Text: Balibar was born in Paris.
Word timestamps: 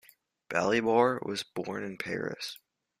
Balibar 0.49 1.23
was 1.23 1.43
born 1.43 1.83
in 1.83 1.95
Paris. 1.95 2.57